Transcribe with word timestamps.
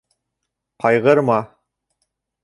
Ҡайғырма. 0.83 1.35